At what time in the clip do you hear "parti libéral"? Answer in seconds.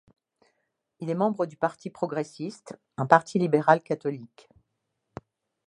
3.05-3.83